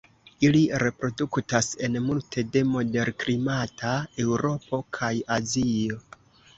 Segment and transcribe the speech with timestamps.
[0.47, 3.95] Ili reproduktas en multe de moderklimata
[4.27, 6.05] Eŭropo kaj Azio.